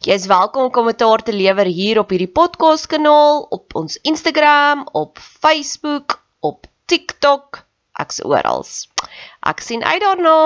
Jy 0.00 0.14
is 0.16 0.30
welkom 0.30 0.62
om 0.64 0.70
kommentaar 0.72 1.20
te 1.20 1.32
lewer 1.36 1.68
hier 1.68 1.98
op 2.00 2.08
hierdie 2.14 2.30
podcast 2.32 2.86
kanaal, 2.88 3.42
op 3.52 3.74
ons 3.76 3.98
Instagram, 4.08 4.86
op 4.96 5.18
Facebook, 5.20 6.14
op 6.40 6.64
TikTok, 6.88 7.58
ek's 8.00 8.22
oral. 8.24 8.64
Ek 9.44 9.60
sien 9.60 9.84
uit 9.84 10.00
daarna. 10.00 10.38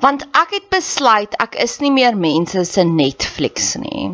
Want 0.00 0.24
ek 0.40 0.54
het 0.56 0.70
besluit 0.72 1.36
ek 1.44 1.60
is 1.60 1.74
nie 1.84 1.92
meer 1.92 2.16
mense 2.16 2.64
se 2.70 2.86
Netflix 2.88 3.74
nie. 3.82 4.08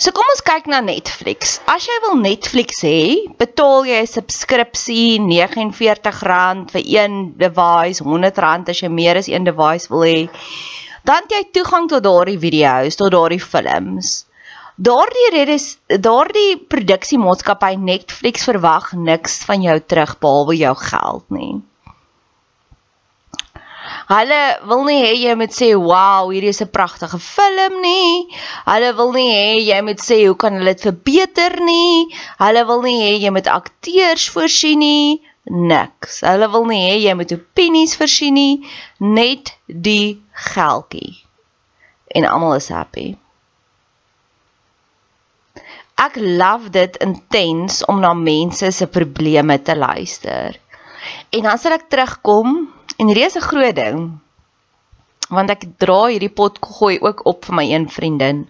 So 0.00 0.16
kom 0.16 0.32
ons 0.32 0.40
kyk 0.48 0.72
na 0.72 0.80
Netflix. 0.80 1.58
As 1.68 1.84
jy 1.84 1.98
wil 2.06 2.16
Netflix 2.22 2.80
hê, 2.88 3.28
betaal 3.36 3.84
jy 3.84 4.00
'n 4.00 4.12
subskripsie 4.14 5.20
R49 5.20 6.72
vir 6.72 6.82
een 6.96 7.20
device, 7.36 8.00
R100 8.00 8.72
as 8.72 8.80
jy 8.80 8.88
meer 8.88 9.20
as 9.20 9.28
een 9.28 9.44
device 9.44 9.92
wil 9.92 10.08
hê 10.08 10.20
dan 11.08 11.24
jy 11.32 11.44
toegang 11.56 11.88
tot 11.88 12.04
daardie 12.04 12.38
video's, 12.40 12.98
tot 13.00 13.14
daardie 13.14 13.40
films. 13.40 14.26
Daardie 14.78 15.30
redes 15.34 15.72
daardie 15.88 16.58
produksiemaatskappy 16.70 17.72
Netflix 17.82 18.44
verwag 18.46 18.92
niks 18.94 19.40
van 19.48 19.64
jou 19.64 19.78
terug 19.80 20.12
behalwe 20.22 20.54
jou 20.60 20.74
geld 20.84 21.24
nie. 21.34 21.54
Hulle 24.08 24.42
wil 24.68 24.84
nie 24.86 25.00
hê 25.02 25.08
jy 25.16 25.34
moet 25.40 25.52
sê 25.56 25.72
wow, 25.74 26.28
hierdie 26.30 26.52
is 26.54 26.62
'n 26.62 26.70
pragtige 26.76 27.18
film 27.18 27.80
nie. 27.82 28.28
Hulle 28.68 28.92
wil 29.00 29.12
nie 29.16 29.28
hê 29.32 29.48
jy 29.64 29.80
moet 29.88 30.04
sê 30.04 30.20
hoe 30.26 30.36
kan 30.36 30.60
hulle 30.60 30.76
dit 30.76 30.86
verbeter 30.86 31.58
nie. 31.60 32.06
Hulle 32.38 32.64
wil 32.68 32.84
nie 32.84 33.00
hê 33.02 33.12
jy 33.24 33.32
moet 33.32 33.48
akteurs 33.48 34.28
voorsien 34.36 34.78
nie 34.78 35.20
niks. 35.50 36.20
Hulle 36.26 36.48
wil 36.52 36.66
nie 36.70 36.82
hê 36.84 36.96
jy 37.02 37.14
moet 37.18 37.32
opinies 37.36 37.96
versien 37.98 38.36
nie, 38.36 38.66
net 38.98 39.54
die 39.66 40.20
geldjie. 40.52 41.16
En 42.14 42.28
almal 42.28 42.58
is 42.58 42.70
happy. 42.72 43.08
Ek 45.98 46.14
love 46.16 46.70
dit 46.70 46.96
intens 47.02 47.82
om 47.90 47.98
na 48.00 48.12
mense 48.14 48.70
se 48.72 48.86
probleme 48.86 49.58
te 49.62 49.74
luister. 49.76 50.54
En 51.34 51.42
dan 51.48 51.58
sal 51.58 51.74
ek 51.74 51.88
terugkom 51.90 52.68
en 52.96 53.10
hierdie 53.10 53.26
is 53.26 53.36
'n 53.36 53.48
groot 53.50 53.74
ding. 53.74 54.20
Want 55.28 55.50
ek 55.50 55.66
dra 55.76 56.06
hierdie 56.06 56.32
pot 56.32 56.58
gooi 56.62 57.00
ook 57.00 57.26
op 57.26 57.44
vir 57.44 57.54
my 57.54 57.66
een 57.72 57.88
vriendin 57.90 58.46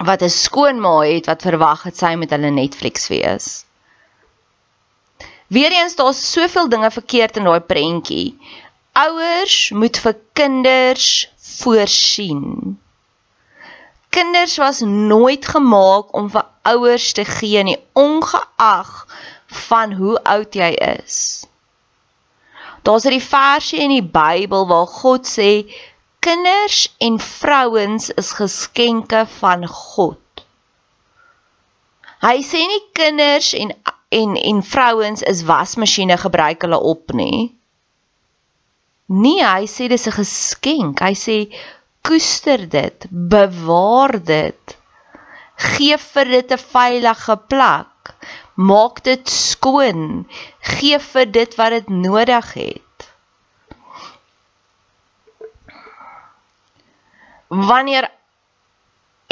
wat 0.00 0.22
'n 0.22 0.28
skoonma 0.28 1.04
het 1.04 1.26
wat 1.26 1.42
verwag 1.42 1.82
het 1.82 1.96
sy 1.96 2.14
met 2.16 2.30
hulle 2.30 2.50
Netflix 2.50 3.08
wees. 3.08 3.64
Weereens 5.52 5.94
daar's 5.98 6.20
soveel 6.32 6.68
dinge 6.68 6.90
verkeerd 6.90 7.36
in 7.36 7.44
daai 7.44 7.60
prentjie. 7.60 8.38
Ouers 8.96 9.56
moet 9.76 9.98
vir 10.00 10.16
kinders 10.32 11.08
voorsien. 11.36 12.78
Kinders 14.12 14.56
was 14.56 14.80
nooit 14.80 15.46
gemaak 15.48 16.16
om 16.16 16.30
vir 16.32 16.48
ouers 16.72 17.12
te 17.12 17.24
gee 17.28 17.62
nie, 17.68 17.76
ongeag 17.92 18.90
van 19.68 19.92
hoe 20.00 20.16
oud 20.24 20.56
jy 20.56 20.72
is. 20.88 21.20
Daar's 22.82 23.04
'n 23.04 23.20
versie 23.20 23.80
in 23.80 23.92
die 23.92 24.08
Bybel 24.18 24.66
waar 24.66 24.86
God 24.86 25.28
sê 25.28 25.68
kinders 26.18 26.94
en 26.98 27.18
vrouens 27.20 28.10
is 28.10 28.32
geskenke 28.32 29.26
van 29.38 29.66
God. 29.66 30.44
Hy 32.20 32.38
sê 32.42 32.60
nie 32.72 32.84
kinders 32.92 33.52
en 33.52 33.76
en 34.20 34.36
en 34.36 34.62
vrouens 34.62 35.22
is 35.32 35.42
wasmasjiene 35.48 36.16
gebruik 36.20 36.62
hulle 36.66 36.80
op 36.92 37.12
nê. 37.16 37.32
Nee, 39.12 39.44
hy 39.44 39.66
sê 39.68 39.88
dis 39.92 40.06
'n 40.08 40.18
geskenk. 40.20 41.00
Hy 41.00 41.14
sê 41.26 41.36
koester 42.06 42.68
dit, 42.68 43.06
bewaar 43.10 44.14
dit. 44.24 44.76
Geef 45.56 46.02
vir 46.14 46.26
dit 46.36 46.52
'n 46.52 46.64
veilige 46.74 47.36
plek. 47.52 48.14
Maak 48.54 49.02
dit 49.04 49.28
skoon. 49.28 50.26
Geef 50.60 51.04
vir 51.12 51.26
dit 51.38 51.54
wat 51.56 51.70
dit 51.70 51.88
nodig 51.88 52.52
het. 52.52 52.96
Wanneer 57.48 58.10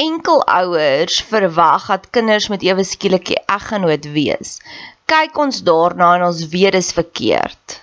enkelouers 0.01 1.21
verwag 1.29 1.87
dat 1.93 2.09
kinders 2.15 2.47
met 2.53 2.63
ewe 2.65 2.83
skielik 2.83 3.29
'n 3.29 3.43
eggenoot 3.57 4.05
wees. 4.17 4.59
Kyk 5.05 5.37
ons 5.37 5.61
daarna 5.67 6.15
en 6.15 6.27
ons 6.31 6.41
weet 6.53 6.73
dis 6.77 6.91
verkeerd. 6.99 7.81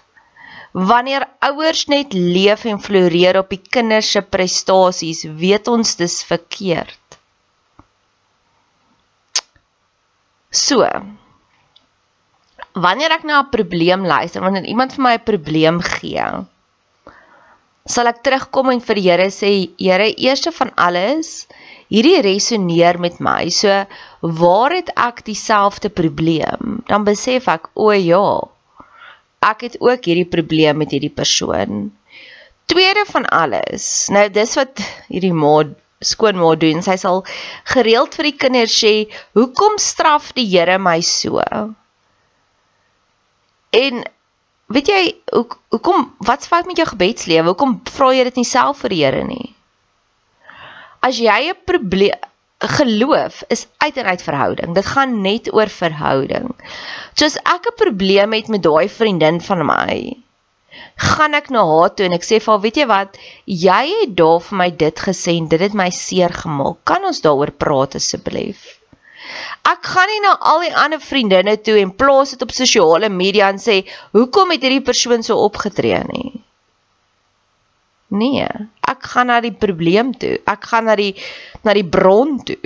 Wanneer 0.72 1.24
ouers 1.40 1.86
net 1.86 2.12
leef 2.12 2.64
en 2.64 2.80
floreer 2.80 3.38
op 3.38 3.48
die 3.50 3.62
kinders 3.76 4.10
se 4.10 4.22
prestasies, 4.22 5.24
weet 5.24 5.68
ons 5.68 5.96
dis 5.96 6.22
verkeerd. 6.24 7.18
So. 10.50 10.84
Wanneer 12.72 13.10
ek 13.16 13.24
na 13.24 13.40
'n 13.40 13.50
probleem 13.50 14.04
luister, 14.06 14.40
wanneer 14.40 14.64
iemand 14.64 14.94
vir 14.94 15.02
my 15.02 15.14
'n 15.14 15.24
probleem 15.24 15.80
gee, 15.80 16.24
sal 17.86 18.06
ek 18.06 18.22
terugkom 18.22 18.70
en 18.70 18.80
vir 18.80 18.94
die 18.94 19.08
Here 19.08 19.30
sê, 19.30 19.50
Here, 19.78 20.14
eerste 20.16 20.52
van 20.52 20.70
alles, 20.76 21.46
hierdie 21.92 22.20
resoneer 22.24 23.00
met 23.00 23.18
my. 23.24 23.48
So 23.54 23.84
waar 24.20 24.74
het 24.76 24.92
ek 24.96 25.24
dieselfde 25.26 25.90
probleem? 25.90 26.80
Dan 26.88 27.06
besef 27.08 27.48
ek, 27.48 27.70
o 27.74 27.90
ja, 27.92 28.24
ek 29.44 29.66
het 29.68 29.80
ook 29.80 30.08
hierdie 30.10 30.28
probleem 30.28 30.80
met 30.82 30.92
hierdie 30.94 31.14
persoon. 31.14 31.90
Tweede 32.68 33.04
van 33.08 33.24
alles. 33.32 34.08
Nou 34.12 34.26
dis 34.32 34.54
wat 34.58 34.82
hierdie 35.08 35.32
ma 35.32 35.62
skoonma 36.04 36.54
doen. 36.60 36.82
Sy 36.84 36.96
sal 37.00 37.24
gereeld 37.72 38.14
vir 38.18 38.30
die 38.30 38.36
kinders 38.38 38.76
sê, 38.76 39.08
"Hoekom 39.34 39.78
straf 39.78 40.32
die 40.34 40.46
Here 40.46 40.78
my 40.78 41.00
so?" 41.00 41.42
En 43.72 44.04
weet 44.66 44.88
jy, 44.88 45.16
hoe 45.32 45.46
hoekom 45.70 46.14
wat's 46.18 46.46
fout 46.46 46.66
met 46.66 46.76
jou 46.76 46.86
gebedslewe? 46.88 47.48
Hoekom 47.48 47.80
vra 47.84 48.12
jy 48.14 48.24
dit 48.24 48.36
nie 48.36 48.44
self 48.44 48.78
vir 48.84 48.88
die 48.88 49.04
Here 49.04 49.24
nie? 49.24 49.54
As 51.00 51.18
jy 51.18 51.50
'n 51.50 51.64
probleem 51.64 52.18
geloof 52.58 53.42
is 53.48 53.66
uit 53.78 53.96
en 53.96 54.06
uit 54.06 54.22
verhouding. 54.22 54.74
Dit 54.74 54.86
gaan 54.86 55.20
net 55.22 55.52
oor 55.54 55.68
verhouding. 55.68 56.54
So 57.14 57.24
as 57.24 57.36
ek 57.36 57.66
'n 57.70 57.76
probleem 57.76 58.32
het 58.32 58.48
met 58.48 58.62
daai 58.62 58.88
vriendin 58.88 59.40
van 59.40 59.66
my, 59.66 60.16
gaan 60.96 61.34
ek 61.34 61.50
na 61.50 61.62
haar 61.64 61.94
toe 61.94 62.06
en 62.06 62.12
ek 62.12 62.26
sê 62.26 62.40
vir 62.42 62.52
haar, 62.52 62.60
weet 62.60 62.76
jy 62.76 62.86
wat, 62.86 63.18
jy 63.46 63.84
het 64.00 64.16
daar 64.16 64.40
vir 64.40 64.58
my 64.58 64.70
dit 64.70 64.98
gesê 64.98 65.36
en 65.38 65.48
dit 65.48 65.60
het 65.60 65.74
my 65.74 65.90
seer 65.90 66.34
gemaak. 66.34 66.82
Kan 66.84 67.04
ons 67.04 67.20
daaroor 67.20 67.50
praat 67.50 67.94
asseblief? 67.94 68.80
Ek 69.62 69.84
gaan 69.84 70.08
nie 70.08 70.20
na 70.24 70.36
al 70.40 70.60
die 70.60 70.74
ander 70.74 71.00
vriendinne 71.00 71.56
toe 71.62 71.78
en 71.78 71.94
plaas 71.94 72.30
dit 72.34 72.42
op 72.42 72.50
sosiale 72.50 73.08
media 73.08 73.48
en 73.48 73.58
sê, 73.58 73.86
"Hoekom 74.12 74.50
het 74.50 74.62
hierdie 74.62 74.84
persoon 74.90 75.22
so 75.22 75.36
opgetree 75.36 76.02
nie?" 76.12 76.42
Nee, 78.08 78.46
ek 78.98 79.06
gaan 79.14 79.30
na 79.30 79.38
die 79.40 79.54
probleem 79.54 80.10
toe. 80.18 80.36
Ek 80.42 80.66
gaan 80.66 80.90
na 80.90 80.98
die 80.98 81.14
na 81.62 81.74
die 81.78 81.86
bron 81.86 82.40
toe. 82.42 82.58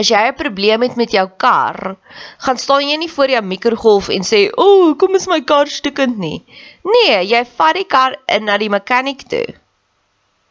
As 0.00 0.08
jy 0.08 0.20
'n 0.28 0.36
probleem 0.36 0.82
het 0.86 0.96
met 0.96 1.12
jou 1.12 1.26
kar, 1.36 1.96
gaan 2.38 2.56
staan 2.56 2.88
jy 2.88 2.96
nie 2.96 3.10
voor 3.10 3.28
jou 3.28 3.42
mikrogolf 3.42 4.08
en 4.08 4.22
sê, 4.22 4.48
"O, 4.56 4.64
oh, 4.64 4.98
kom 4.98 5.14
is 5.14 5.26
my 5.26 5.40
kar 5.40 5.66
stukkend 5.66 6.16
nie." 6.18 6.44
Nee, 6.84 7.24
jy 7.26 7.44
vat 7.44 7.74
die 7.74 7.84
kar 7.84 8.16
in 8.28 8.44
na 8.44 8.56
die 8.56 8.70
mechanic 8.70 9.28
toe. 9.28 9.46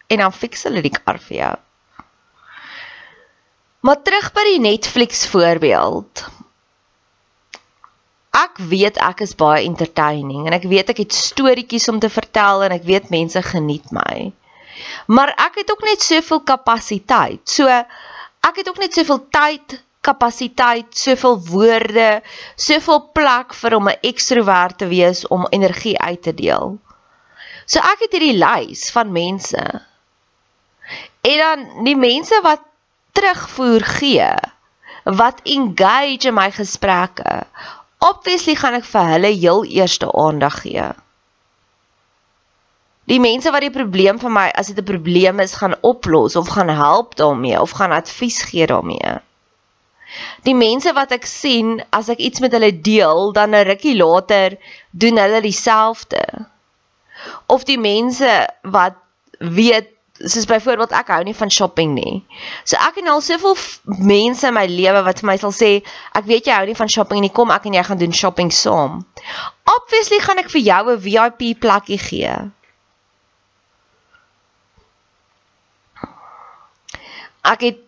En 0.09 0.17
dan 0.17 0.31
fix 0.33 0.63
hulle 0.63 0.81
die 0.81 0.91
kar 0.91 1.17
vir 1.17 1.37
jou. 1.37 1.55
Maar 3.81 4.01
terug 4.03 4.33
by 4.33 4.43
die 4.43 4.59
Netflix 4.59 5.27
voorbeeld. 5.27 6.25
Ek 8.35 8.59
weet 8.71 8.99
ek 9.01 9.23
is 9.25 9.33
baie 9.35 9.65
entertaining 9.65 10.45
en 10.47 10.53
ek 10.53 10.67
weet 10.69 10.91
ek 10.93 11.01
het 11.01 11.15
storieetjies 11.15 11.89
om 11.89 11.99
te 11.99 12.11
vertel 12.13 12.63
en 12.67 12.75
ek 12.75 12.85
weet 12.85 13.09
mense 13.09 13.41
geniet 13.41 13.89
my. 13.95 14.29
Maar 15.09 15.33
ek 15.33 15.63
het 15.63 15.71
ook 15.71 15.81
net 15.83 16.01
soveel 16.01 16.43
kapasiteit. 16.45 17.41
So 17.49 17.65
ek 17.67 18.61
het 18.61 18.69
ook 18.69 18.77
net 18.79 18.93
soveel 18.93 19.23
tyd, 19.33 19.79
kapasiteit, 20.05 20.93
soveel 20.95 21.39
woorde, 21.49 22.21
soveel 22.55 23.01
plek 23.17 23.57
vir 23.57 23.75
om 23.75 23.89
'n 23.89 23.99
ekstrovert 24.11 24.77
te 24.77 24.87
wees 24.87 25.25
om 25.27 25.49
energie 25.49 25.97
uit 25.99 26.21
te 26.21 26.33
deel. 26.33 26.77
So 27.65 27.79
ek 27.79 28.05
het 28.05 28.11
hierdie 28.13 28.37
lys 28.37 28.91
van 28.91 29.11
mense. 29.11 29.65
En 31.21 31.37
dan 31.37 31.83
die 31.83 31.97
mense 31.97 32.39
wat 32.41 32.61
terugvoer 33.11 33.83
gee, 33.85 34.31
wat 35.03 35.41
engage 35.43 36.27
in 36.27 36.33
my 36.33 36.51
gesprekke. 36.51 37.43
Obviously 37.99 38.55
gaan 38.55 38.77
ek 38.79 38.87
vir 38.87 39.07
hulle 39.13 39.31
heel 39.35 39.65
eerste 39.67 40.07
aandag 40.15 40.61
gee. 40.63 40.87
Die 43.09 43.19
mense 43.19 43.51
wat 43.51 43.65
die 43.65 43.73
probleem 43.73 44.19
vir 44.21 44.31
my 44.31 44.47
as 44.61 44.69
dit 44.69 44.79
'n 44.79 44.87
probleem 44.91 45.39
is 45.43 45.57
gaan 45.59 45.75
oplos 45.81 46.35
of 46.35 46.51
gaan 46.55 46.69
help 46.69 47.15
daarmee 47.15 47.59
of 47.61 47.71
gaan 47.71 47.91
advies 47.91 48.41
gee 48.51 48.67
daarmee. 48.67 49.17
Die 50.45 50.55
mense 50.55 50.93
wat 50.93 51.11
ek 51.11 51.25
sien 51.25 51.83
as 51.89 52.09
ek 52.09 52.21
iets 52.23 52.39
met 52.39 52.53
hulle 52.55 52.71
deel, 52.81 53.31
dan 53.33 53.55
'n 53.55 53.65
rukkie 53.67 53.97
later 53.97 54.57
doen 54.91 55.17
hulle 55.17 55.41
dieselfde. 55.41 56.23
Of 57.45 57.63
die 57.63 57.79
mense 57.79 58.47
wat 58.63 58.95
weet 59.39 59.89
soos 60.25 60.45
byvoorbeeld 60.49 60.91
ek 60.91 61.07
hou 61.13 61.23
nie 61.23 61.35
van 61.37 61.49
shopping 61.49 61.93
nie. 61.95 62.23
So 62.63 62.75
ek 62.75 62.99
het 62.99 63.07
al 63.07 63.21
soveel 63.21 63.55
mense 64.03 64.47
in 64.47 64.53
my 64.53 64.65
lewe 64.67 65.03
wat 65.03 65.19
vir 65.21 65.27
my 65.31 65.37
sal 65.37 65.55
sê, 65.55 65.71
ek 66.13 66.25
weet 66.25 66.47
jy 66.47 66.59
hou 66.59 66.65
nie 66.65 66.77
van 66.77 66.91
shopping 66.91 67.21
nie, 67.21 67.31
kom 67.31 67.51
ek 67.51 67.65
en 67.65 67.79
jy 67.79 67.83
gaan 67.83 68.01
doen 68.01 68.15
shopping 68.15 68.51
saam. 68.51 69.03
Obviously 69.65 70.19
gaan 70.19 70.39
ek 70.43 70.49
vir 70.51 70.61
jou 70.61 70.83
'n 70.95 71.03
VIP 71.07 71.59
plekkie 71.59 71.99
gee. 71.99 72.37
ek 77.49 77.63
het 77.63 77.85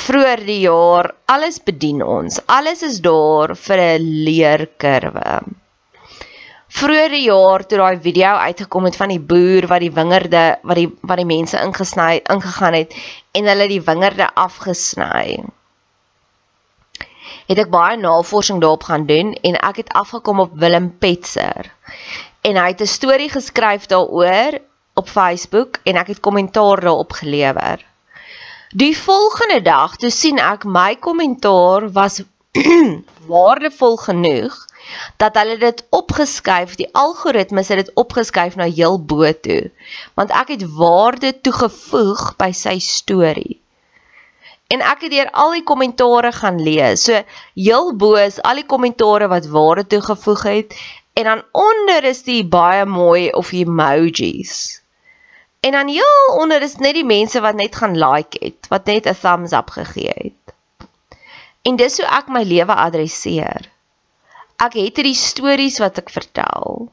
vroeër 0.00 0.42
die 0.46 0.60
jaar 0.66 1.10
alles 1.26 1.58
bedien 1.64 2.02
ons. 2.04 2.38
Alles 2.46 2.82
is 2.86 3.00
daar 3.02 3.56
vir 3.56 3.78
'n 3.98 4.04
leerkurwe. 4.26 5.40
Vroeër 6.70 7.10
die 7.10 7.24
jaar 7.26 7.64
toe 7.66 7.80
daai 7.80 7.98
video 8.02 8.36
uitgekom 8.46 8.84
het 8.86 8.96
van 8.96 9.10
die 9.10 9.22
boer 9.32 9.66
wat 9.66 9.82
die 9.82 9.90
wingerde 9.90 10.42
wat 10.62 10.78
die 10.78 10.86
wat 11.02 11.18
die 11.18 11.26
mense 11.26 11.58
ingesny 11.58 12.20
ingegaan 12.30 12.76
het 12.78 12.94
en 13.34 13.48
hulle 13.50 13.66
die 13.72 13.80
wingerde 13.88 14.28
afgesny. 14.38 15.40
Het 17.50 17.58
ek 17.64 17.72
baie 17.74 17.98
navorsing 17.98 18.62
daarop 18.62 18.86
gaan 18.86 19.08
doen 19.10 19.34
en 19.42 19.58
ek 19.58 19.82
het 19.82 19.92
afgekom 19.98 20.44
op 20.46 20.54
Willem 20.62 20.92
Petzer. 21.02 21.72
En 22.46 22.56
hy 22.56 22.68
het 22.70 22.86
'n 22.86 22.94
storie 22.94 23.30
geskryf 23.34 23.90
daaroor 23.90 24.60
op 24.94 25.08
Facebook 25.08 25.82
en 25.82 25.96
ek 25.96 26.14
het 26.14 26.20
kommentaar 26.20 26.80
daarop 26.80 27.12
gelewer. 27.12 27.82
Die 28.70 28.94
volgende 28.98 29.62
dag 29.62 29.96
toe 29.96 30.10
sien 30.10 30.38
ek 30.38 30.64
my 30.64 30.94
kommentaar 30.96 31.90
was 31.92 32.22
waardevol 33.32 33.96
genoeg 33.96 34.69
dat 35.16 35.34
hulle 35.34 35.56
dit 35.58 35.84
opgeskuif, 35.90 36.74
die 36.74 36.88
algoritmes 36.92 37.68
het 37.68 37.84
dit 37.84 37.94
opgeskuif 37.94 38.56
na 38.56 38.68
heel 38.68 38.98
bo 39.04 39.32
toe. 39.32 39.70
Want 40.14 40.30
ek 40.30 40.54
het 40.56 40.64
waarde 40.74 41.32
toegevoeg 41.40 42.36
by 42.40 42.50
sy 42.52 42.78
storie. 42.78 43.60
En 44.70 44.84
ek 44.86 45.06
het 45.06 45.10
deur 45.10 45.30
al 45.34 45.56
die 45.58 45.66
kommentare 45.66 46.30
gaan 46.32 46.60
lees. 46.62 47.04
So 47.08 47.22
heel 47.54 47.94
bo 47.96 48.14
is 48.14 48.38
al 48.42 48.62
die 48.62 48.66
kommentare 48.66 49.26
wat 49.28 49.50
waarde 49.50 49.86
toegevoeg 49.86 50.42
het 50.42 50.76
en 51.18 51.24
dan 51.24 51.42
onder 51.52 52.04
is 52.04 52.22
die 52.22 52.44
baie 52.46 52.84
mooi 52.86 53.32
of 53.32 53.52
emojis. 53.52 54.82
En 55.60 55.72
dan 55.72 55.88
heel 55.88 56.36
onder 56.38 56.62
is 56.62 56.76
net 56.76 56.94
die 56.94 57.04
mense 57.04 57.40
wat 57.40 57.54
net 57.54 57.76
gaan 57.76 57.98
like 57.98 58.38
het, 58.40 58.68
wat 58.68 58.84
net 58.84 59.06
'n 59.06 59.18
thumbs 59.20 59.52
up 59.52 59.70
gegee 59.70 60.14
het. 60.14 60.54
En 61.62 61.76
dis 61.76 61.96
hoe 61.96 62.06
ek 62.06 62.28
my 62.28 62.42
lewe 62.42 62.74
adresseer. 62.74 63.69
Ek 64.60 64.74
het 64.76 64.98
hierdie 65.00 65.16
stories 65.16 65.78
wat 65.80 65.98
ek 66.02 66.10
vertel. 66.12 66.90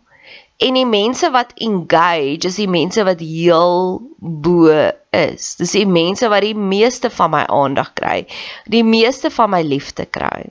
En 0.57 0.74
die 0.74 0.88
mense 0.89 1.29
wat 1.33 1.51
engage, 1.62 2.47
is 2.50 2.55
die 2.57 2.69
mense 2.71 3.03
wat 3.05 3.19
heel 3.21 4.00
bo 4.17 4.71
is. 5.13 5.55
Dis 5.59 5.75
die 5.77 5.86
mense 5.86 6.29
wat 6.33 6.45
die 6.47 6.55
meeste 6.57 7.12
van 7.13 7.36
my 7.36 7.43
aandag 7.45 7.91
kry, 8.00 8.24
die 8.65 8.86
meeste 8.88 9.29
van 9.33 9.51
my 9.53 9.62
liefde 9.62 10.07
kry. 10.09 10.47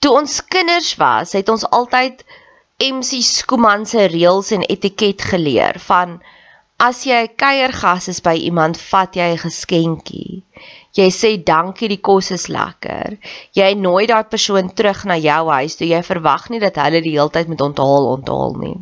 Toe 0.00 0.16
ons 0.16 0.40
kinders 0.48 0.94
was, 0.96 1.36
het 1.36 1.52
ons 1.52 1.66
altyd 1.68 2.24
MC 2.80 3.20
Skooman 3.22 3.84
se 3.86 4.06
reëls 4.08 4.50
en 4.56 4.64
etiket 4.64 5.22
geleer 5.30 5.76
van 5.86 6.18
as 6.80 7.04
jy 7.04 7.18
'n 7.26 7.34
kuiergas 7.42 8.08
is 8.08 8.20
by 8.24 8.32
iemand, 8.48 8.80
vat 8.90 9.14
jy 9.20 9.28
'n 9.34 9.44
geskenkie. 9.44 10.42
Jy 10.98 11.06
sê 11.14 11.28
dankie, 11.46 11.88
die 11.88 12.00
kos 12.02 12.32
is 12.34 12.48
lekker. 12.50 13.14
Jy 13.54 13.74
nooi 13.78 14.08
daai 14.10 14.24
persoon 14.26 14.72
terug 14.74 15.04
na 15.06 15.16
jou 15.22 15.42
huis 15.54 15.76
toe. 15.78 15.86
Jy 15.86 16.00
verwag 16.06 16.48
nie 16.50 16.58
dat 16.62 16.80
hulle 16.82 17.02
die 17.04 17.14
hele 17.14 17.30
tyd 17.30 17.50
met 17.52 17.62
onthaal 17.62 18.08
onthaal 18.16 18.56
nie. 18.58 18.78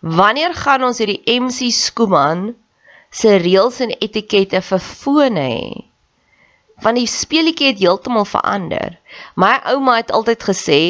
Wanneer 0.00 0.54
gaan 0.54 0.86
ons 0.86 0.98
hierdie 1.02 1.22
MC 1.26 1.70
Skooman 1.74 2.50
se 3.10 3.36
reëls 3.38 3.78
en 3.86 3.94
etikette 3.98 4.60
verfone 4.62 5.46
hê? 5.46 5.70
Want 6.82 6.98
die 6.98 7.10
speletjie 7.10 7.72
het 7.72 7.80
heeltemal 7.82 8.26
verander. 8.26 8.98
My 9.34 9.56
ouma 9.74 9.96
het 9.98 10.12
altyd 10.14 10.42
gesê, 10.46 10.80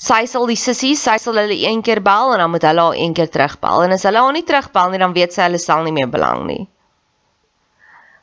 sy 0.00 0.22
sal 0.28 0.48
die 0.48 0.58
sissies, 0.60 1.00
sy 1.04 1.16
sal 1.20 1.40
hulle 1.40 1.56
een 1.56 1.80
keer 1.84 2.00
bel 2.04 2.34
en 2.34 2.44
dan 2.44 2.52
moet 2.52 2.64
hulle 2.68 2.88
haar 2.88 3.00
een 3.00 3.16
keer 3.16 3.32
terugbel. 3.32 3.84
En 3.84 3.96
as 3.96 4.04
hulle 4.08 4.20
haar 4.24 4.36
nie 4.36 4.44
terugbel 4.48 4.92
nie, 4.92 5.00
dan 5.04 5.16
weet 5.16 5.36
sy 5.36 5.48
hulle 5.48 5.60
sal 5.60 5.84
nie 5.84 5.96
meer 5.96 6.12
belang 6.12 6.44
nie. 6.48 6.64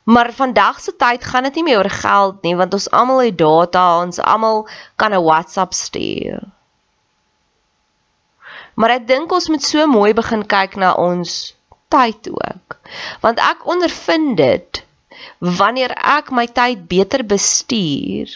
Maar 0.06 0.30
vandag 0.32 0.80
se 0.80 0.92
tyd 0.94 1.24
gaan 1.26 1.48
dit 1.48 1.58
nie 1.58 1.64
meer 1.66 1.80
oor 1.82 1.90
geld 1.90 2.42
nie, 2.46 2.54
want 2.58 2.74
ons 2.78 2.90
almal 2.94 3.24
het 3.26 3.38
data, 3.38 3.82
ons 4.04 4.20
almal 4.22 4.68
kan 4.94 5.14
'n 5.14 5.24
WhatsApp 5.26 5.74
stuur. 5.74 6.44
Maar 8.76 8.90
ek 9.00 9.06
dink 9.08 9.32
ons 9.32 9.48
moet 9.48 9.62
so 9.64 9.86
mooi 9.90 10.12
begin 10.14 10.46
kyk 10.46 10.76
na 10.76 10.94
ons 10.94 11.56
tyd 11.88 12.28
ook. 12.30 12.78
Want 13.24 13.38
ek 13.40 13.66
ondervind 13.66 14.36
dit 14.36 14.82
wanneer 15.38 15.94
ek 15.96 16.30
my 16.30 16.46
tyd 16.46 16.86
beter 16.88 17.24
bestuur, 17.24 18.30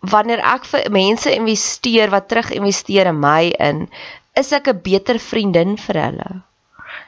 wanneer 0.00 0.40
ek 0.54 0.68
vir 0.70 0.90
mense 0.92 1.32
investeer 1.32 2.12
wat 2.12 2.28
terug 2.28 2.52
investeer 2.56 3.10
in 3.10 3.20
my 3.20 3.50
in 3.58 3.88
is 4.34 4.52
ek 4.52 4.68
'n 4.68 4.82
beter 4.82 5.18
vriendin 5.18 5.76
vir 5.76 6.00
hulle? 6.02 6.30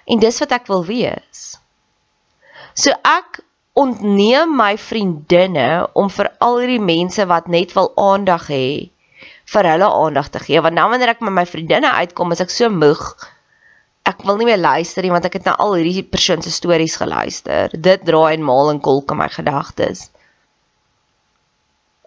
En 0.07 0.19
dis 0.19 0.41
wat 0.41 0.53
ek 0.53 0.67
wil 0.67 0.85
wees. 0.85 1.59
So 2.77 2.93
ek 3.09 3.41
ontneem 3.77 4.53
my 4.57 4.75
vriendinne 4.81 5.87
om 5.97 6.11
vir 6.13 6.29
al 6.45 6.59
hierdie 6.61 6.83
mense 6.83 7.25
wat 7.29 7.49
net 7.53 7.73
wil 7.77 7.89
aandag 8.01 8.49
hê 8.53 8.67
vir 9.53 9.69
hulle 9.71 9.89
aandag 9.89 10.29
te 10.33 10.43
gee. 10.43 10.61
Want 10.61 10.77
nou 10.77 10.85
wanneer 10.93 11.15
ek 11.15 11.23
met 11.25 11.35
my 11.39 11.47
vriendinne 11.49 11.93
uitkom 12.03 12.35
is 12.37 12.43
ek 12.45 12.53
so 12.53 12.69
moeg. 12.73 13.03
Ek 14.07 14.21
wil 14.29 14.39
nie 14.41 14.49
meer 14.49 14.61
luister 14.61 15.07
nie 15.07 15.13
want 15.15 15.29
ek 15.29 15.39
het 15.39 15.49
nou 15.49 15.55
al 15.63 15.77
hierdie 15.79 16.05
persoon 16.05 16.45
se 16.45 16.53
stories 16.53 16.99
geluister. 17.01 17.73
Dit 17.73 18.05
draai 18.09 18.37
en 18.37 18.45
maal 18.45 18.75
en 18.75 18.83
kolk 18.85 19.15
in 19.15 19.21
my 19.23 19.29
gedagtes. 19.33 20.09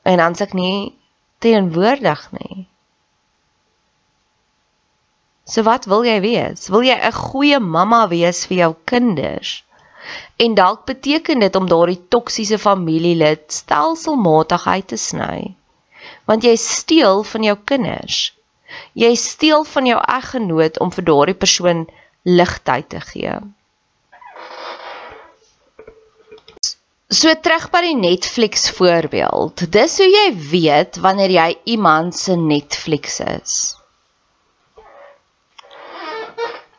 En 0.05 0.21
dan 0.21 0.38
sê 0.38 0.45
ek 0.45 0.53
nie 0.57 0.91
teenwoordig 1.43 2.27
nie. 2.38 2.67
So 5.49 5.65
wat 5.65 5.89
wil 5.89 6.05
jy 6.05 6.19
wees? 6.21 6.69
Wil 6.69 6.85
jy 6.85 6.97
'n 6.97 7.15
goeie 7.15 7.59
mamma 7.59 8.05
wees 8.07 8.45
vir 8.45 8.57
jou 8.57 8.71
kinders? 8.85 9.63
En 10.37 10.55
dalk 10.55 10.85
beteken 10.85 11.39
dit 11.39 11.55
om 11.55 11.67
daardie 11.67 11.99
toksiese 12.07 12.59
familielid 12.59 13.45
stelselmatig 13.53 14.67
uit 14.67 14.87
te 14.87 14.97
sny. 14.97 15.55
Want 16.25 16.43
jy 16.43 16.55
steel 16.55 17.23
van 17.23 17.43
jou 17.43 17.55
kinders. 17.71 18.19
Jy 18.93 19.13
steel 19.15 19.63
van 19.63 19.89
jou 19.89 19.99
eggenoot 20.17 20.79
om 20.79 20.91
vir 20.93 21.07
daardie 21.11 21.37
persoon 21.37 21.87
ligtheid 22.23 22.89
te 22.89 23.01
gee. 23.11 23.39
So 27.09 27.33
terug 27.41 27.71
by 27.73 27.81
die 27.87 27.97
Netflix 27.97 28.69
voorbeeld. 28.77 29.65
Dis 29.73 29.97
hoe 29.97 30.07
jy 30.07 30.27
weet 30.51 31.01
wanneer 31.01 31.33
jy 31.33 31.49
iemand 31.75 32.15
se 32.15 32.37
Netflix 32.37 33.19
is. 33.25 33.59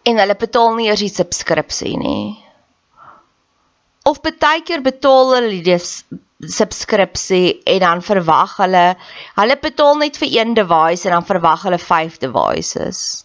en 0.02 0.20
hulle 0.20 0.36
betaal 0.38 0.74
nie 0.76 0.88
eers 0.88 1.02
die 1.04 1.12
subskripsie 1.12 1.96
nie. 2.00 2.24
Of 4.08 4.22
baie 4.24 4.62
keer 4.64 4.80
betaal 4.80 5.34
hulle 5.36 5.62
die 5.64 5.78
subskripsie 6.48 7.60
en 7.68 7.80
dan 7.84 8.02
verwag 8.04 8.56
hulle 8.62 8.84
hulle 9.36 9.56
betaal 9.60 9.98
net 10.00 10.16
vir 10.20 10.30
een 10.38 10.54
device 10.56 11.08
en 11.08 11.18
dan 11.18 11.26
verwag 11.28 11.66
hulle 11.68 11.78
5 11.78 12.16
devices. 12.22 13.24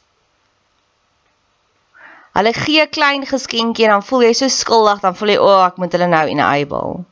Hulle 2.35 2.51
gee 2.53 2.81
'n 2.83 2.91
klein 2.91 3.25
geskenkie 3.25 3.85
en 3.85 3.91
dan 3.95 4.03
voel 4.03 4.23
jy 4.27 4.33
so 4.33 4.47
skuldig, 4.47 4.99
dan 4.99 5.15
voel 5.15 5.29
jy 5.29 5.37
o, 5.39 5.47
oh, 5.47 5.65
ek 5.65 5.77
moet 5.77 5.93
hulle 5.95 6.07
nou 6.11 6.25
enable. 6.27 7.05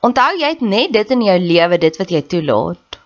Onthou 0.00 0.36
jy 0.38 0.50
het 0.52 0.60
net 0.62 0.92
dit 0.92 1.10
in 1.10 1.22
jou 1.26 1.38
lewe, 1.38 1.78
dit 1.78 1.96
wat 1.98 2.10
jy 2.14 2.20
toelaat. 2.22 2.98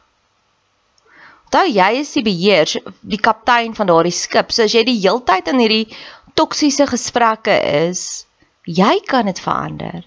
Onthou 1.46 1.64
jy 1.68 1.88
is 2.00 2.12
die 2.12 2.24
beheer, 2.26 2.68
die 3.00 3.20
kaptein 3.20 3.74
van 3.74 3.88
daardie 3.88 4.12
skip. 4.12 4.52
So 4.52 4.66
as 4.68 4.76
jy 4.76 4.84
die 4.84 5.00
heeltyd 5.00 5.48
in 5.48 5.64
hierdie 5.64 5.96
toksiese 6.36 6.86
gesprekke 6.86 7.56
is, 7.88 8.26
jy 8.66 9.00
kan 9.08 9.26
dit 9.26 9.40
verander. 9.40 10.04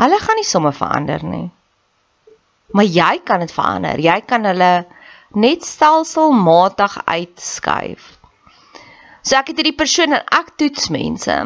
Hulle 0.00 0.18
gaan 0.20 0.40
nie 0.40 0.48
sommer 0.48 0.74
verander 0.74 1.22
nie. 1.24 1.50
Maar 2.74 2.84
jy 2.84 3.20
kan 3.24 3.44
dit 3.44 3.52
verander. 3.54 4.00
Jy 4.00 4.20
kan 4.26 4.44
hulle 4.44 4.72
net 5.34 5.64
stelselmatig 5.66 6.96
uitskuif. 7.06 8.10
So 9.24 9.38
ek 9.38 9.52
het 9.52 9.60
hierdie 9.62 9.78
persoon 9.78 10.16
en 10.18 10.26
ek 10.36 10.56
toets 10.60 10.90
mense 10.92 11.36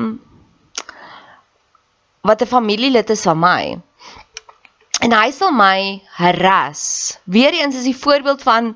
wat 2.26 2.42
'n 2.42 2.50
familielid 2.50 3.11
is 3.11 3.23
van 3.23 3.38
my 3.38 3.62
en 5.00 5.12
hy 5.14 5.30
sal 5.30 5.52
my 5.54 6.02
harass. 6.18 7.18
Weereens 7.25 7.76
is 7.78 7.87
die 7.87 7.97
voorbeeld 7.97 8.42
van 8.42 8.75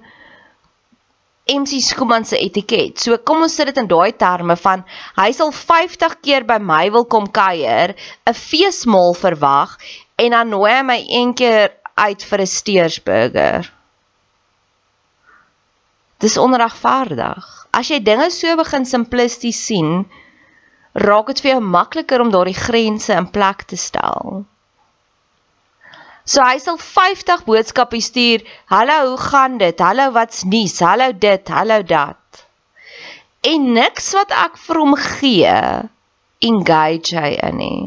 MC 1.50 1.80
Skuman 1.82 2.25
se 2.25 2.38
etiket. 2.38 3.00
So 3.02 3.18
kom 3.18 3.42
ons 3.42 3.54
sit 3.54 3.66
dit 3.66 3.78
in 3.82 3.88
daai 3.90 4.12
terme 4.14 4.54
van 4.56 4.84
hy 5.18 5.30
sal 5.34 5.50
50 5.50 6.20
keer 6.22 6.46
by 6.46 6.58
my 6.62 6.84
wil 6.94 7.04
kom 7.04 7.26
kuier, 7.26 7.94
'n 8.26 8.34
feesmaal 8.34 9.14
verwag 9.14 9.76
en 10.16 10.30
dan 10.30 10.49
nooi 10.54 10.70
hy 10.72 10.82
my 10.82 11.00
een 11.08 11.34
keer 11.34 11.72
uit 11.94 12.22
vir 12.22 12.40
'n 12.40 12.46
steersburger. 12.46 13.72
Dis 16.22 16.38
onregverdig. 16.38 17.66
As 17.72 17.88
jy 17.90 17.99
dinge 17.99 18.30
so 18.30 18.56
begin 18.56 18.84
simplisties 18.87 19.58
sien, 19.66 20.06
raak 20.94 21.26
dit 21.26 21.40
vir 21.40 21.50
jou 21.52 21.61
makliker 21.61 22.20
om 22.20 22.30
daardie 22.30 22.54
grense 22.54 23.12
in 23.12 23.30
plek 23.30 23.64
te 23.66 23.76
stel. 23.76 24.44
So 26.25 26.43
hy 26.47 26.59
sal 26.62 26.79
50 26.79 27.43
boodskappe 27.47 27.99
stuur. 28.00 28.45
Hallo, 28.71 28.99
hoe 29.09 29.19
gaan 29.19 29.59
dit? 29.59 29.79
Hallo, 29.79 30.11
wat's 30.14 30.45
nuus? 30.45 30.79
Hallo 30.81 31.11
dit, 31.12 31.49
hallo 31.49 31.83
dat. 31.83 32.45
En 33.43 33.73
niks 33.75 34.12
wat 34.14 34.31
ek 34.31 34.61
vir 34.67 34.79
hom 34.79 34.95
gee 34.95 35.57
engage 36.47 37.19
hy 37.19 37.33
in 37.49 37.59
nie. 37.59 37.83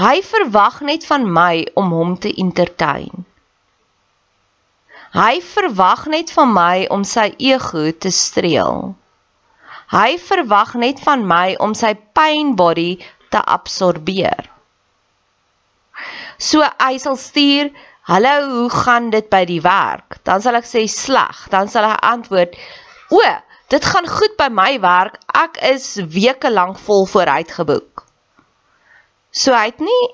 Hy 0.00 0.16
verwag 0.26 0.80
net 0.80 1.04
van 1.06 1.28
my 1.30 1.66
om 1.78 1.92
hom 1.94 2.16
te 2.18 2.32
entertain. 2.40 3.26
Hy 5.14 5.38
verwag 5.46 6.08
net 6.10 6.32
van 6.34 6.50
my 6.50 6.86
om 6.90 7.04
sy 7.06 7.28
ego 7.38 7.84
te 7.92 8.10
streel. 8.10 8.96
Hy 9.92 10.16
verwag 10.18 10.74
net 10.80 11.04
van 11.04 11.22
my 11.28 11.54
om 11.62 11.76
sy 11.78 11.92
pain 12.16 12.56
body 12.58 12.96
te 13.30 13.44
absorbeer. 13.44 14.53
So 16.38 16.62
hy 16.80 16.98
sal 16.98 17.16
stuur, 17.16 17.70
"Hallo, 18.02 18.34
hoe 18.50 18.70
gaan 18.70 19.10
dit 19.10 19.28
by 19.30 19.44
die 19.44 19.60
werk?" 19.60 20.18
Dan 20.24 20.42
sal 20.42 20.54
ek 20.54 20.64
sê 20.64 20.88
sleg. 20.88 21.48
Dan 21.50 21.68
sal 21.68 21.84
hy 21.84 21.96
antwoord, 22.00 22.56
"O, 23.10 23.20
dit 23.68 23.84
gaan 23.84 24.08
goed 24.08 24.36
by 24.36 24.48
my 24.48 24.80
werk. 24.80 25.18
Ek 25.34 25.56
is 25.62 25.96
weke 25.96 26.50
lank 26.50 26.78
vol 26.78 27.06
vooruit 27.06 27.50
geboek." 27.50 28.04
So 29.30 29.52
hy 29.52 29.64
het 29.66 29.80
nie 29.80 30.04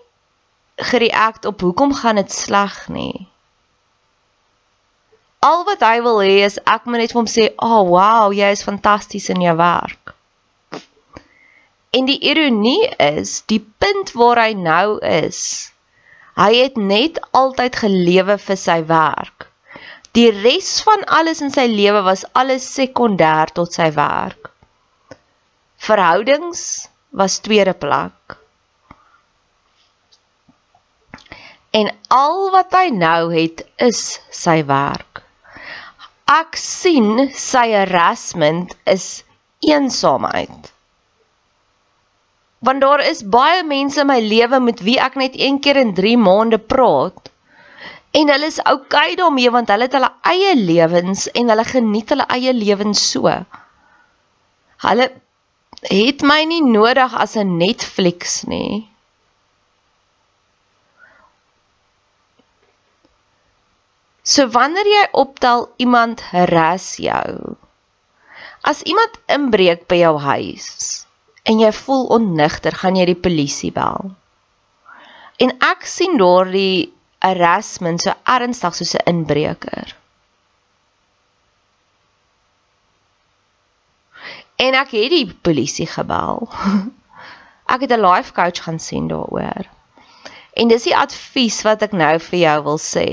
gereageer 0.77 1.49
op 1.49 1.61
hoekom 1.61 1.95
gaan 1.95 2.17
dit 2.17 2.33
sleg 2.33 2.89
nie. 2.89 3.29
Al 5.41 5.65
wat 5.65 5.81
hy 5.81 6.01
wil 6.05 6.19
hê 6.21 6.41
is 6.45 6.59
ek 6.69 6.85
moet 6.85 7.01
net 7.01 7.13
vir 7.13 7.21
hom 7.21 7.29
sê, 7.29 7.45
"Ag, 7.57 7.71
oh, 7.71 7.85
wow, 7.89 8.33
jy 8.33 8.51
is 8.53 8.63
fantasties 8.63 9.29
in 9.29 9.41
jou 9.41 9.57
werk." 9.57 10.15
En 11.91 12.05
die 12.07 12.19
ironie 12.23 12.89
is, 12.97 13.41
die 13.51 13.61
punt 13.79 14.13
waar 14.13 14.39
hy 14.45 14.53
nou 14.55 14.99
is, 15.01 15.73
Hy 16.39 16.53
het 16.55 16.77
net 16.77 17.19
altyd 17.37 17.77
gelewe 17.83 18.37
vir 18.39 18.59
sy 18.59 18.79
werk. 18.87 19.49
Die 20.19 20.31
res 20.35 20.81
van 20.87 21.05
alles 21.07 21.41
in 21.45 21.53
sy 21.55 21.67
lewe 21.71 22.03
was 22.07 22.25
alles 22.39 22.67
sekondêr 22.75 23.53
tot 23.55 23.75
sy 23.75 23.91
werk. 23.95 24.51
Verhoudings 25.81 26.89
was 27.11 27.39
tweede 27.43 27.75
plek. 27.75 28.37
En 31.71 31.93
al 32.11 32.51
wat 32.55 32.75
hy 32.75 32.91
nou 32.95 33.31
het 33.35 33.63
is 33.79 34.19
sy 34.35 34.61
werk. 34.67 35.23
Ek 36.31 36.59
sien 36.59 37.31
sy 37.35 37.71
harassment 37.75 38.75
is 38.87 39.23
eensaamheid 39.67 40.71
want 42.61 42.81
daar 42.85 43.01
is 43.01 43.23
baie 43.25 43.63
mense 43.65 44.01
in 44.01 44.09
my 44.11 44.19
lewe 44.21 44.61
met 44.61 44.83
wie 44.85 44.99
ek 45.01 45.17
net 45.17 45.37
een 45.39 45.61
keer 45.65 45.81
in 45.81 45.95
3 45.97 46.17
maande 46.21 46.59
praat. 46.59 47.31
En 48.13 48.29
hulle 48.29 48.51
is 48.53 48.61
oukei 48.61 48.83
okay 48.83 49.17
daarmee 49.17 49.51
want 49.55 49.73
hulle 49.73 49.89
het 49.89 49.97
hulle 49.97 50.13
eie 50.33 50.53
lewens 50.59 51.27
en 51.33 51.49
hulle 51.53 51.65
geniet 51.65 52.13
hulle 52.13 52.27
eie 52.37 52.53
lewens 52.53 53.03
so. 53.15 53.33
Hulle 54.85 55.09
het 55.89 56.23
my 56.27 56.43
nie 56.45 56.63
nodig 56.67 57.17
as 57.25 57.37
'n 57.37 57.57
Netflix 57.57 58.43
nie. 58.45 58.91
So 64.23 64.47
wanneer 64.53 64.87
jy 64.87 65.07
optel 65.13 65.71
iemand 65.77 66.21
harass 66.21 66.97
jou. 66.97 67.57
As 68.63 68.83
iemand 68.83 69.17
inbreek 69.27 69.87
by 69.89 69.97
jou 70.05 70.19
huis, 70.19 71.07
en 71.43 71.61
jy 71.61 71.73
voel 71.73 72.07
onnigter, 72.17 72.75
gaan 72.75 72.97
jy 72.97 73.07
die 73.11 73.21
polisie 73.27 73.73
bel. 73.73 74.13
En 75.41 75.55
ek 75.65 75.87
sien 75.89 76.19
daardie 76.21 76.93
harassment 77.25 78.03
so 78.03 78.13
ernstig 78.25 78.77
soos 78.77 78.95
'n 78.95 79.09
inbreker. 79.13 79.97
En 84.61 84.75
ek 84.77 84.91
het 84.93 85.11
die 85.11 85.27
polisie 85.43 85.87
gebel. 85.89 86.49
Ek 87.73 87.81
het 87.81 87.93
'n 87.93 88.03
life 88.05 88.33
coach 88.33 88.63
gaan 88.63 88.81
sien 88.81 89.07
daaroor. 89.09 89.65
En 90.53 90.69
dis 90.69 90.83
die 90.83 90.97
advies 90.97 91.63
wat 91.63 91.83
ek 91.83 91.93
nou 91.93 92.19
vir 92.19 92.39
jou 92.39 92.63
wil 92.63 92.79
sê. 92.79 93.07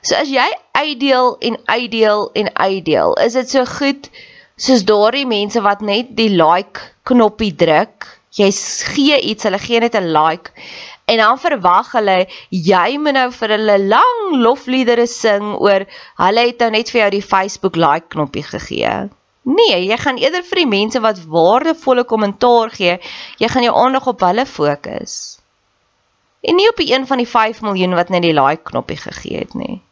So 0.00 0.16
as 0.16 0.28
jy 0.28 0.48
uitdeel 0.72 1.36
en 1.38 1.58
uitdeel 1.64 2.30
en 2.32 2.56
uitdeel, 2.56 3.14
is 3.14 3.32
dit 3.32 3.50
so 3.50 3.64
goed 3.64 4.10
soos 4.56 4.84
daardie 4.84 5.26
mense 5.26 5.60
wat 5.60 5.80
net 5.80 6.16
die 6.16 6.30
like 6.30 6.80
knoppie 7.04 7.54
druk. 7.54 8.06
Jy 8.34 8.50
gee 8.94 9.20
iets, 9.20 9.44
hulle 9.46 9.58
gee 9.58 9.80
net 9.80 9.94
'n 9.94 10.12
like 10.12 10.50
En 11.04 11.16
dan 11.16 11.38
verwag 11.38 11.90
hulle 11.92 12.16
jy 12.48 12.96
moet 12.96 13.16
nou 13.16 13.26
vir 13.36 13.52
hulle 13.54 13.76
lang 13.92 14.20
lofliedere 14.40 15.04
sing 15.10 15.50
oor 15.60 15.84
hulle 16.20 16.46
het 16.48 16.64
nou 16.64 16.70
net 16.72 16.92
vir 16.92 17.02
jou 17.02 17.10
die 17.18 17.26
Facebook 17.26 17.76
like 17.76 18.08
knoppie 18.14 18.44
gegee. 18.46 18.94
Nee, 19.44 19.80
jy 19.84 19.98
gaan 20.00 20.16
eerder 20.16 20.44
vir 20.48 20.62
die 20.62 20.70
mense 20.70 21.02
wat 21.04 21.20
waardevolle 21.28 22.06
kommentaar 22.08 22.72
gee, 22.72 22.96
jy 23.36 23.48
gaan 23.52 23.66
jou 23.66 23.74
aandag 23.76 24.08
op 24.14 24.24
hulle 24.24 24.46
fokus. 24.48 25.16
En 26.40 26.56
nie 26.56 26.68
op 26.70 26.80
die 26.80 26.88
een 26.92 27.04
van 27.08 27.20
die 27.20 27.28
5 27.28 27.60
miljoen 27.64 27.96
wat 28.00 28.08
net 28.08 28.24
die 28.24 28.32
like 28.36 28.64
knoppie 28.72 29.00
gegee 29.00 29.44
het 29.44 29.52
nie. 29.54 29.82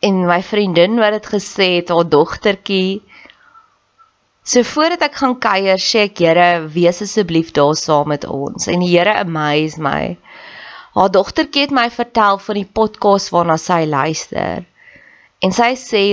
En 0.00 0.26
my 0.26 0.42
vriendin 0.42 0.98
wat 1.02 1.16
dit 1.16 1.26
gesê 1.34 1.68
het 1.78 1.90
haar 1.90 2.06
dogtertjie 2.08 3.00
so 4.48 4.64
voordat 4.64 5.02
ek 5.08 5.18
gaan 5.20 5.36
kuier 5.42 5.80
sê 5.82 6.06
ek 6.08 6.22
Here 6.22 6.50
wees 6.72 7.02
asseblief 7.04 7.50
daar 7.56 7.76
saam 7.76 8.08
met 8.08 8.24
ons. 8.24 8.68
En 8.70 8.80
die 8.80 8.92
Here 8.94 9.18
amaze 9.20 9.82
my. 9.82 10.16
Haar 10.94 11.10
dogtertjie 11.12 11.66
het 11.66 11.74
my 11.74 11.88
vertel 11.92 12.38
van 12.40 12.56
die 12.56 12.68
podcast 12.80 13.32
waarna 13.34 13.58
sy 13.60 13.82
luister. 13.84 14.64
En 15.44 15.52
sy 15.52 15.74
sê 15.76 16.04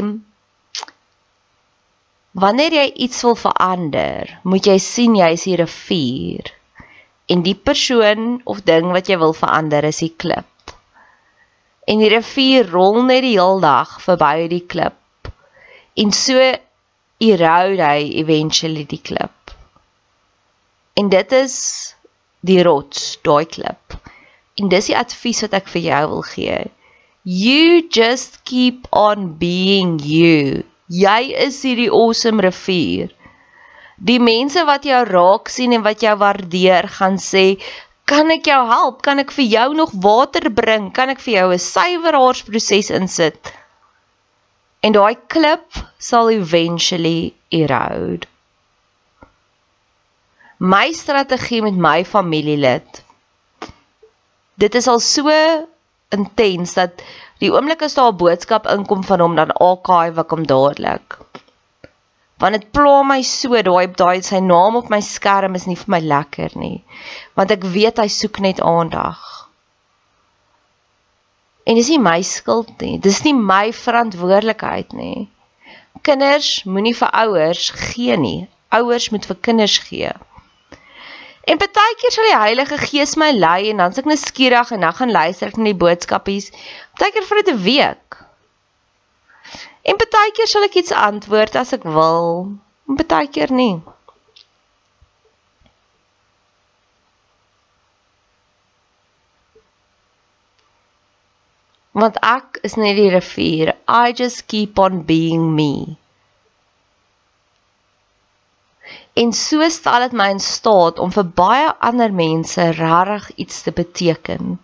wanneer 2.35 2.75
jy 2.81 2.89
iets 3.07 3.21
wil 3.23 3.37
verander 3.39 4.33
moet 4.43 4.67
jy 4.67 4.75
sien 4.83 5.15
jy 5.15 5.29
is 5.37 5.45
hier 5.47 5.63
'n 5.63 5.71
vuur 5.71 6.51
en 7.31 7.45
die 7.45 7.55
persoon 7.55 8.41
of 8.43 8.65
ding 8.67 8.91
wat 8.91 9.07
jy 9.07 9.17
wil 9.17 9.33
verander 9.33 9.87
is 9.87 10.03
die 10.03 10.11
klip 10.23 10.54
en 11.85 12.01
die 12.01 12.09
rivier 12.09 12.69
rol 12.71 13.03
net 13.05 13.23
die 13.25 13.35
heel 13.37 13.59
dag 13.63 13.97
verby 14.03 14.47
die 14.51 14.63
klip. 14.65 15.29
En 15.95 16.11
so 16.11 16.39
erode 17.23 17.85
hy 17.85 18.07
eventually 18.21 18.85
die 18.89 19.01
klip. 19.01 19.53
En 20.95 21.09
dit 21.11 21.35
is 21.35 21.55
die 22.45 22.61
rots, 22.63 23.15
daai 23.23 23.45
klip. 23.45 23.97
En 24.59 24.71
dis 24.71 24.89
die 24.91 24.97
advies 24.97 25.43
wat 25.45 25.57
ek 25.59 25.69
vir 25.73 25.85
jou 25.89 26.01
wil 26.13 26.25
gee. 26.29 26.59
You 27.25 27.81
just 27.89 28.41
keep 28.45 28.87
on 28.91 29.33
being 29.41 29.97
you. 29.99 30.63
Jy 30.87 31.33
is 31.47 31.61
hierdie 31.65 31.89
awesome 31.89 32.43
rivier. 32.45 33.09
Die 33.97 34.19
mense 34.19 34.61
wat 34.67 34.85
jou 34.85 35.01
raak 35.07 35.49
sien 35.49 35.73
en 35.73 35.83
wat 35.85 36.03
jou 36.03 36.13
waardeer 36.21 36.87
gaan 36.99 37.17
sê 37.21 37.55
Kan 38.05 38.29
ek 38.29 38.45
jou 38.45 38.61
help? 38.69 39.01
Kan 39.01 39.21
ek 39.21 39.31
vir 39.33 39.47
jou 39.49 39.69
nog 39.73 39.93
water 40.05 40.51
bring? 40.53 40.91
Kan 40.93 41.09
ek 41.09 41.21
vir 41.25 41.33
jou 41.33 41.47
'n 41.53 41.61
suiweraarsproses 41.61 42.91
insit? 42.93 43.51
En 44.85 44.93
daai 44.93 45.17
klip 45.27 45.81
sal 45.97 46.29
eventually 46.29 47.33
erode. 47.49 48.27
My 50.59 50.93
strategie 50.93 51.61
met 51.61 51.77
my 51.87 52.05
familielid. 52.05 53.01
Dit 54.55 54.75
is 54.75 54.87
al 54.87 54.99
so 54.99 55.29
intens 56.13 56.77
dat 56.77 57.01
die 57.41 57.49
oomblik 57.51 57.81
as 57.81 57.97
daar 57.97 58.13
'n 58.13 58.21
boodskap 58.21 58.67
inkom 58.67 59.03
van 59.03 59.19
hom 59.19 59.35
dan 59.35 59.51
akaai 59.51 60.13
wik 60.13 60.29
hom 60.29 60.45
dadelik 60.45 61.17
want 62.41 62.57
dit 62.57 62.65
pla 62.75 62.97
my 63.07 63.21
so 63.23 63.61
daai 63.67 63.87
daai 64.01 64.21
sy 64.27 64.41
naam 64.43 64.75
op 64.81 64.89
my 64.91 64.99
skerm 64.99 65.55
is 65.59 65.67
nie 65.69 65.77
vir 65.79 65.91
my 65.95 66.01
lekker 66.03 66.57
nie. 66.59 66.83
Want 67.39 67.53
ek 67.55 67.63
weet 67.75 68.01
hy 68.03 68.07
soek 68.11 68.41
net 68.43 68.61
aandag. 68.61 69.21
En 71.65 71.79
dis 71.79 71.89
nie 71.89 72.01
my 72.01 72.19
skuld 72.21 72.75
nie. 72.83 72.99
Dis 73.01 73.23
nie 73.25 73.33
my 73.33 73.71
verantwoordelikheid 73.73 74.93
nie. 74.93 75.29
Kinders 76.05 76.59
moenie 76.69 76.93
vir 76.97 77.09
ouers 77.23 77.71
gee 77.87 78.17
nie. 78.21 78.45
Ouers 78.75 79.09
moet 79.13 79.25
vir 79.25 79.39
kinders 79.47 79.79
gee. 79.87 80.11
En 81.45 81.61
partykeer 81.61 82.13
sal 82.13 82.27
die 82.27 82.37
Heilige 82.37 82.77
Gees 82.81 83.15
my 83.21 83.31
lei 83.31 83.71
en 83.71 83.81
dan 83.81 83.95
s'ek 83.95 84.07
net 84.09 84.21
skieurig 84.21 84.71
en 84.75 84.85
dan 84.85 84.95
gaan 84.97 85.13
luister 85.13 85.49
ek 85.49 85.57
na 85.61 85.71
die 85.71 85.81
boodskapies. 85.81 86.51
Partykeer 86.97 87.27
vir 87.31 87.41
'n 87.41 87.59
week 87.63 88.24
En 89.85 89.97
baie 90.01 90.31
keer 90.33 90.49
sal 90.49 90.65
ek 90.65 90.79
iets 90.81 90.93
antwoord 90.97 91.57
as 91.61 91.73
ek 91.77 91.83
wil, 91.97 92.29
en 92.89 92.97
baie 93.01 93.27
keer 93.35 93.51
nie. 93.53 93.75
Want 102.03 102.17
ek 102.27 102.57
is 102.67 102.75
net 102.81 102.97
die 102.97 103.11
rivier. 103.13 103.71
I 103.87 104.11
just 104.21 104.47
keep 104.51 104.81
on 104.85 105.03
being 105.11 105.45
me. 105.55 105.95
En 109.21 109.31
so 109.31 109.69
stel 109.71 110.07
dit 110.07 110.17
my 110.21 110.27
in 110.33 110.41
staat 110.43 110.99
om 111.05 111.13
vir 111.13 111.29
baie 111.37 111.69
ander 111.89 112.11
mense 112.11 112.65
regtig 112.79 113.29
iets 113.45 113.61
te 113.67 113.71
beteken. 113.77 114.57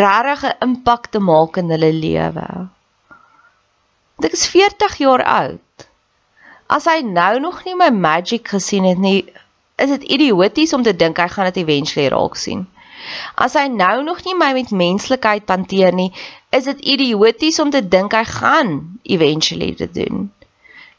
Regtig 0.00 0.48
'n 0.48 0.56
impak 0.68 1.12
te 1.12 1.22
maak 1.28 1.60
in 1.62 1.70
hulle 1.76 1.92
lewe. 2.00 2.48
Ek 4.24 4.32
is 4.32 4.46
40 4.48 4.94
jaar 4.96 5.22
oud. 5.28 5.88
As 6.72 6.86
hy 6.88 7.02
nou 7.04 7.34
nog 7.40 7.58
nie 7.66 7.74
my 7.76 7.90
magic 7.92 8.48
gesien 8.48 8.86
het 8.88 8.98
nie, 8.98 9.26
is 9.76 9.90
dit 9.92 10.06
idioties 10.16 10.72
om 10.72 10.82
te 10.86 10.94
dink 10.96 11.20
hy 11.20 11.26
gaan 11.28 11.50
dit 11.50 11.60
eventually 11.60 12.08
raak 12.14 12.38
sien. 12.40 12.64
As 13.36 13.54
hy 13.60 13.66
nou 13.68 14.00
nog 14.06 14.22
nie 14.24 14.34
my 14.34 14.54
met 14.56 14.72
menslikheid 14.72 15.44
hanteer 15.52 15.92
nie, 15.92 16.08
is 16.48 16.64
dit 16.64 16.80
idioties 16.96 17.60
om 17.60 17.70
te 17.70 17.82
dink 17.84 18.16
hy 18.16 18.24
gaan 18.30 18.72
eventually 19.04 19.74
dit 19.76 19.92
doen. 19.94 20.30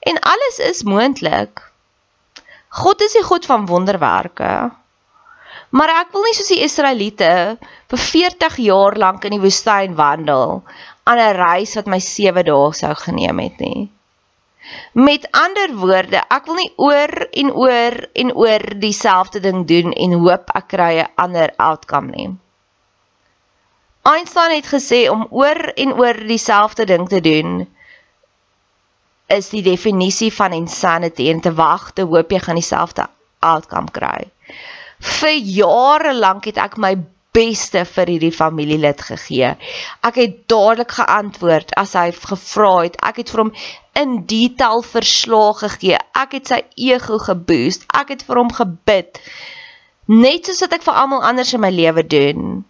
En 0.06 0.22
alles 0.22 0.62
is 0.62 0.86
moontlik. 0.86 1.66
God 2.70 3.02
is 3.02 3.18
die 3.18 3.26
God 3.26 3.50
van 3.50 3.66
wonderwerke. 3.66 4.52
Maar 5.74 5.94
ek 6.04 6.14
wil 6.14 6.28
nie 6.28 6.36
soos 6.38 6.54
die 6.54 6.62
Israeliete 6.64 7.58
vir 7.90 8.04
40 8.06 8.62
jaar 8.62 8.96
lank 8.96 9.26
in 9.26 9.36
die 9.36 9.42
woestyn 9.42 9.98
wandel 9.98 10.62
aan 11.10 11.20
'n 11.24 11.38
reis 11.40 11.76
wat 11.80 11.88
my 11.94 12.00
7 12.00 12.46
dae 12.46 12.74
sou 12.74 12.94
geneem 13.06 13.40
het 13.40 13.60
nie. 13.60 13.92
Met 14.92 15.28
ander 15.32 15.76
woorde, 15.76 16.20
ek 16.38 16.46
wil 16.50 16.58
nie 16.60 16.74
oor 16.76 17.14
en 17.42 17.52
oor 17.54 17.96
en 18.14 18.34
oor 18.36 18.64
dieselfde 18.80 19.40
ding 19.40 19.64
doen 19.68 19.94
en 19.94 20.18
hoop 20.24 20.52
ek 20.60 20.68
kry 20.74 20.94
'n 21.00 21.12
ander 21.16 21.54
outcome 21.58 22.12
nie. 22.12 22.30
Einstein 24.08 24.56
het 24.56 24.68
gesê 24.68 25.10
om 25.12 25.28
oor 25.30 25.60
en 25.76 25.94
oor 25.94 26.20
dieselfde 26.28 26.86
ding 26.86 27.08
te 27.10 27.22
doen 27.22 27.68
is 29.28 29.50
die 29.50 29.64
definisie 29.64 30.34
van 30.34 30.54
insanity 30.54 31.30
en 31.30 31.42
te 31.44 31.52
wag 31.54 31.92
te 31.92 32.06
hoop 32.08 32.32
jy 32.32 32.40
gaan 32.40 32.60
dieselfde 32.60 33.08
outcome 33.40 33.92
kry. 33.92 34.32
Vir 35.00 35.36
jare 35.36 36.14
lank 36.14 36.46
het 36.46 36.58
ek 36.58 36.78
my 36.78 36.96
beste 37.38 37.84
vir 37.86 38.12
hierdie 38.14 38.34
familielid 38.34 39.02
gegee. 39.10 39.54
Ek 40.10 40.18
het 40.22 40.40
dadelik 40.52 40.96
geantwoord 40.98 41.76
as 41.80 41.94
hy 41.98 42.10
gevra 42.16 42.72
het. 42.88 42.98
Ek 43.06 43.22
het 43.22 43.34
vir 43.34 43.44
hom 43.46 43.52
in 44.02 44.16
detail 44.30 44.82
verslae 44.86 45.54
gegee. 45.62 46.00
Ek 46.18 46.38
het 46.40 46.54
sy 46.54 46.64
ego 46.90 47.20
geboost. 47.22 47.86
Ek 47.94 48.16
het 48.16 48.26
vir 48.28 48.42
hom 48.42 48.50
gebid. 48.54 49.22
Net 50.08 50.48
soos 50.48 50.64
wat 50.66 50.78
ek 50.80 50.88
vir 50.88 50.98
almal 51.04 51.26
anders 51.28 51.54
in 51.54 51.64
my 51.64 51.74
lewe 51.74 52.06
doen. 52.08 52.64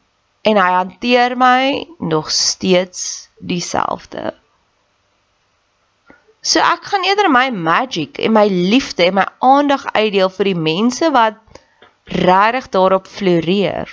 En 0.47 0.59
hy 0.59 0.71
hanteer 0.73 1.37
my 1.37 1.87
nog 1.99 2.31
steeds 2.33 3.29
dieselfde. 3.39 4.33
So 6.47 6.63
ek 6.63 6.85
gaan 6.87 7.03
eerder 7.03 7.27
my 7.31 7.49
magic 7.51 8.19
en 8.23 8.31
my 8.35 8.45
liefde 8.47 9.07
en 9.09 9.17
my 9.19 9.25
aandag 9.43 9.83
uitdeel 9.93 10.29
vir 10.31 10.51
die 10.53 10.59
mense 10.69 11.09
wat 11.11 11.39
regtig 12.07 12.69
daarop 12.71 13.09
floreer. 13.11 13.91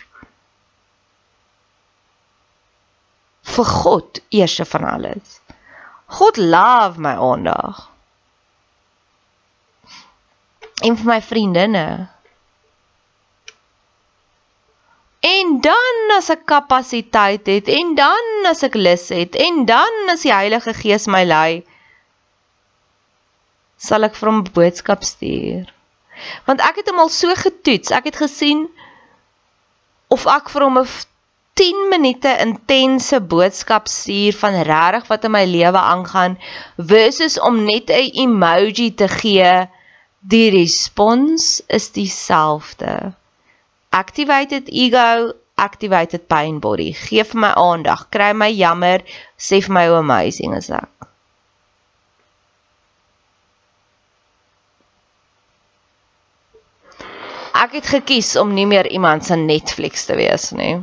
Vir 3.45 3.65
God 3.65 4.21
eerste 4.33 4.65
van 4.65 4.85
alles. 4.89 5.41
God 6.07 6.37
love 6.37 7.01
my 7.01 7.15
aandag. 7.21 7.91
En 10.83 10.97
vir 10.97 11.07
my 11.07 11.21
vriendinne. 11.23 11.87
En 15.25 15.55
dan 15.65 16.17
as 16.17 16.29
ek 16.33 16.45
kapasiteit 16.49 17.47
het 17.49 17.69
en 17.73 17.95
dan 17.97 18.49
as 18.51 18.65
ek 18.67 18.75
lus 18.77 19.09
het 19.15 19.39
en 19.41 19.63
dan 19.69 20.13
as 20.13 20.27
die 20.27 20.35
Heilige 20.35 20.75
Gees 20.77 21.07
my 21.09 21.23
lei, 21.25 21.63
sal 23.81 24.05
ek 24.05 24.19
vir 24.19 24.31
hom 24.31 24.43
boodskap 24.45 25.05
stuur. 25.05 25.71
Want 26.45 26.61
ek 26.65 26.83
het 26.83 26.93
hom 26.93 27.01
al 27.05 27.13
so 27.13 27.33
getoets. 27.37 27.93
Ek 27.93 28.11
het 28.11 28.21
gesien 28.21 28.67
of 30.13 30.29
ek 30.31 30.53
vir 30.53 30.67
hom 30.69 30.79
'n 30.79 30.89
10 31.55 31.89
minute 31.89 32.31
intense 32.43 33.21
boodskap 33.21 33.87
stuur 33.87 34.35
van 34.35 34.57
regtig 34.67 35.07
wat 35.07 35.25
in 35.25 35.31
my 35.31 35.45
lewe 35.47 35.79
aangaan 35.79 36.39
versus 36.77 37.39
om 37.39 37.61
net 37.65 37.91
'n 37.91 38.11
emoji 38.25 38.95
te 38.95 39.09
gee, 39.09 39.69
die 40.19 40.51
respons 40.51 41.63
is 41.67 41.93
dieselfde. 41.93 43.13
Activated 43.91 44.69
ego, 44.69 45.33
activated 45.55 46.27
pain 46.27 46.59
body. 46.59 46.93
Gee 46.93 47.25
vir 47.25 47.41
my 47.41 47.53
aandag, 47.55 48.09
kry 48.11 48.33
my 48.33 48.51
jammer, 48.51 49.05
sê 49.39 49.61
vir 49.63 49.73
my 49.73 49.87
hoe 49.87 50.01
amazing 50.03 50.57
is 50.57 50.71
ek. 50.71 50.91
Ek 57.55 57.73
het 57.79 57.87
gekies 57.87 58.35
om 58.37 58.51
nie 58.55 58.67
meer 58.67 58.91
iemand 58.91 59.25
se 59.25 59.37
Netflix 59.37 60.05
te 60.05 60.17
wees 60.19 60.51
nie. 60.51 60.83